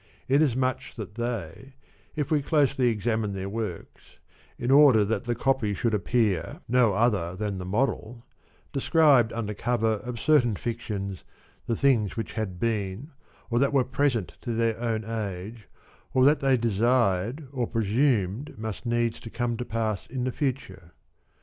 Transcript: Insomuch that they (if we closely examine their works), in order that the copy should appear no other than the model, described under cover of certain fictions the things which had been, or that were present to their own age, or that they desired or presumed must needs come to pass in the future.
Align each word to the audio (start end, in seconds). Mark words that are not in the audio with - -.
Insomuch 0.27 0.95
that 0.95 1.13
they 1.13 1.73
(if 2.15 2.31
we 2.31 2.41
closely 2.41 2.87
examine 2.87 3.33
their 3.33 3.47
works), 3.47 4.17
in 4.57 4.71
order 4.71 5.05
that 5.05 5.25
the 5.25 5.35
copy 5.35 5.75
should 5.75 5.93
appear 5.93 6.59
no 6.67 6.95
other 6.95 7.35
than 7.35 7.59
the 7.59 7.65
model, 7.67 8.25
described 8.73 9.31
under 9.31 9.53
cover 9.53 9.97
of 10.03 10.19
certain 10.19 10.55
fictions 10.55 11.23
the 11.67 11.75
things 11.75 12.17
which 12.17 12.33
had 12.33 12.59
been, 12.59 13.11
or 13.51 13.59
that 13.59 13.73
were 13.73 13.83
present 13.83 14.37
to 14.41 14.53
their 14.53 14.75
own 14.79 15.05
age, 15.05 15.67
or 16.15 16.25
that 16.25 16.39
they 16.39 16.57
desired 16.57 17.47
or 17.51 17.67
presumed 17.67 18.57
must 18.57 18.87
needs 18.87 19.19
come 19.31 19.55
to 19.55 19.65
pass 19.65 20.07
in 20.07 20.23
the 20.23 20.31
future. 20.31 20.93